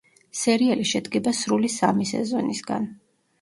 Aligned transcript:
სერიალი 0.37 0.85
შედგება 0.91 1.33
სრული 1.41 1.69
სამი 1.75 2.09
სეზონისგან. 2.13 2.89